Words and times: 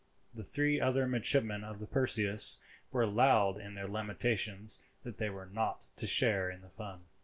The 0.33 0.41
three 0.41 0.81
other 0.81 1.05
midshipmen 1.05 1.63
of 1.63 1.77
the 1.77 1.85
Perseus 1.85 2.57
were 2.91 3.05
loud 3.05 3.59
in 3.59 3.75
their 3.75 3.85
lamentations 3.85 4.83
that 5.03 5.19
they 5.19 5.29
were 5.29 5.45
not 5.45 5.89
to 5.97 6.07
share 6.07 6.49
in 6.49 6.61
the 6.61 6.69
fun. 6.69 7.01